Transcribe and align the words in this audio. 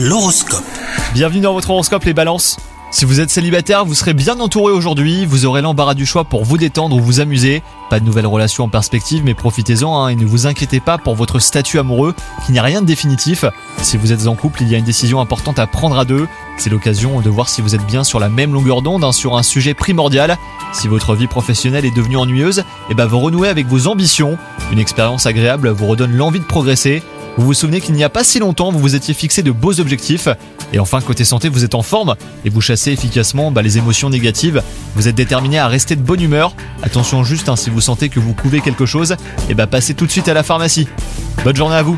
L'horoscope. 0.00 0.62
Bienvenue 1.12 1.40
dans 1.40 1.54
votre 1.54 1.70
horoscope 1.70 2.04
les 2.04 2.14
balances. 2.14 2.56
Si 2.92 3.04
vous 3.04 3.18
êtes 3.18 3.30
célibataire, 3.30 3.84
vous 3.84 3.96
serez 3.96 4.14
bien 4.14 4.38
entouré 4.38 4.72
aujourd'hui, 4.72 5.26
vous 5.26 5.44
aurez 5.44 5.60
l'embarras 5.60 5.94
du 5.94 6.06
choix 6.06 6.22
pour 6.22 6.44
vous 6.44 6.56
détendre 6.56 6.94
ou 6.94 7.00
vous 7.00 7.18
amuser. 7.18 7.64
Pas 7.90 7.98
de 7.98 8.04
nouvelles 8.04 8.28
relations 8.28 8.62
en 8.62 8.68
perspective, 8.68 9.24
mais 9.24 9.34
profitez-en 9.34 9.92
hein, 9.98 10.08
et 10.08 10.14
ne 10.14 10.24
vous 10.24 10.46
inquiétez 10.46 10.78
pas 10.78 10.98
pour 10.98 11.16
votre 11.16 11.40
statut 11.40 11.80
amoureux, 11.80 12.14
qui 12.46 12.52
n'y 12.52 12.60
rien 12.60 12.80
de 12.80 12.86
définitif. 12.86 13.44
Si 13.82 13.96
vous 13.96 14.12
êtes 14.12 14.28
en 14.28 14.36
couple, 14.36 14.62
il 14.62 14.68
y 14.68 14.76
a 14.76 14.78
une 14.78 14.84
décision 14.84 15.20
importante 15.20 15.58
à 15.58 15.66
prendre 15.66 15.98
à 15.98 16.04
deux. 16.04 16.28
C'est 16.58 16.70
l'occasion 16.70 17.20
de 17.20 17.28
voir 17.28 17.48
si 17.48 17.60
vous 17.60 17.74
êtes 17.74 17.84
bien 17.84 18.04
sur 18.04 18.20
la 18.20 18.28
même 18.28 18.52
longueur 18.52 18.82
d'onde 18.82 19.02
hein, 19.02 19.10
sur 19.10 19.36
un 19.36 19.42
sujet 19.42 19.74
primordial. 19.74 20.38
Si 20.72 20.86
votre 20.86 21.16
vie 21.16 21.26
professionnelle 21.26 21.84
est 21.84 21.90
devenue 21.90 22.18
ennuyeuse, 22.18 22.62
eh 22.88 22.94
ben 22.94 23.06
vous 23.06 23.18
renouez 23.18 23.48
avec 23.48 23.66
vos 23.66 23.88
ambitions. 23.88 24.38
Une 24.70 24.78
expérience 24.78 25.26
agréable 25.26 25.70
vous 25.70 25.86
redonne 25.86 26.14
l'envie 26.14 26.38
de 26.40 26.44
progresser. 26.44 27.02
Vous 27.38 27.44
vous 27.44 27.54
souvenez 27.54 27.80
qu'il 27.80 27.94
n'y 27.94 28.02
a 28.02 28.08
pas 28.08 28.24
si 28.24 28.40
longtemps, 28.40 28.72
vous 28.72 28.80
vous 28.80 28.96
étiez 28.96 29.14
fixé 29.14 29.44
de 29.44 29.52
beaux 29.52 29.78
objectifs. 29.78 30.28
Et 30.72 30.80
enfin, 30.80 31.00
côté 31.00 31.24
santé, 31.24 31.48
vous 31.48 31.64
êtes 31.64 31.76
en 31.76 31.82
forme 31.82 32.16
et 32.44 32.50
vous 32.50 32.60
chassez 32.60 32.90
efficacement 32.90 33.52
bah, 33.52 33.62
les 33.62 33.78
émotions 33.78 34.10
négatives. 34.10 34.60
Vous 34.96 35.06
êtes 35.06 35.14
déterminé 35.14 35.56
à 35.56 35.68
rester 35.68 35.94
de 35.94 36.02
bonne 36.02 36.20
humeur. 36.20 36.52
Attention 36.82 37.22
juste, 37.22 37.48
hein, 37.48 37.54
si 37.54 37.70
vous 37.70 37.80
sentez 37.80 38.08
que 38.08 38.18
vous 38.18 38.34
couvez 38.34 38.60
quelque 38.60 38.86
chose, 38.86 39.14
et 39.48 39.54
bah 39.54 39.68
passez 39.68 39.94
tout 39.94 40.04
de 40.04 40.10
suite 40.10 40.26
à 40.26 40.34
la 40.34 40.42
pharmacie. 40.42 40.88
Bonne 41.44 41.54
journée 41.54 41.76
à 41.76 41.82
vous 41.84 41.96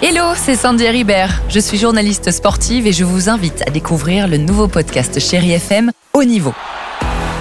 Hello, 0.00 0.26
c'est 0.36 0.54
Sandy 0.54 0.88
Ribert. 0.88 1.42
Je 1.48 1.58
suis 1.58 1.76
journaliste 1.76 2.30
sportive 2.30 2.86
et 2.86 2.92
je 2.92 3.02
vous 3.02 3.28
invite 3.28 3.64
à 3.66 3.70
découvrir 3.70 4.28
le 4.28 4.36
nouveau 4.36 4.68
podcast 4.68 5.18
Chéri 5.18 5.50
FM 5.50 5.90
Haut 6.14 6.22
Niveau. 6.22 6.54